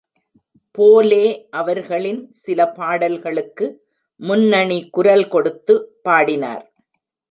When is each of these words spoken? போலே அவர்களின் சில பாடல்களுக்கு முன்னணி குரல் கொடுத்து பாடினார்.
போலே 0.77 1.25
அவர்களின் 1.51 2.21
சில 2.43 2.59
பாடல்களுக்கு 2.79 3.67
முன்னணி 4.21 4.79
குரல் 4.89 5.27
கொடுத்து 5.27 5.73
பாடினார். 6.01 6.65